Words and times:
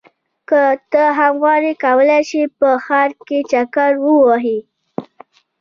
که 0.49 0.61
ته 0.91 1.03
هم 1.17 1.33
غواړې 1.41 1.71
کولی 1.83 2.21
شې 2.29 2.41
په 2.57 2.69
ښار 2.85 3.09
کې 3.27 3.39
چکر 3.51 3.91
ووهې. 4.05 4.59